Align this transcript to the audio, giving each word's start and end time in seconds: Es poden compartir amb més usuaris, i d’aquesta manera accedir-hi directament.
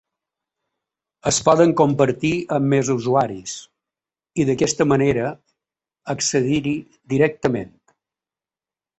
Es 1.31 1.37
poden 1.47 1.73
compartir 1.81 2.31
amb 2.55 2.69
més 2.71 2.89
usuaris, 2.93 3.53
i 4.43 4.45
d’aquesta 4.51 4.87
manera 4.93 5.27
accedir-hi 6.15 6.73
directament. 7.15 7.71